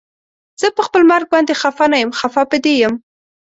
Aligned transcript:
زه 0.61 0.67
پخپل 0.77 1.03
مرګ 1.11 1.27
باندې 1.33 1.53
خفه 1.61 1.85
نه 1.91 1.97
یم 2.03 2.11
خفه 2.19 2.43
په 2.51 2.57
دې 2.63 2.73
یم 2.81 2.93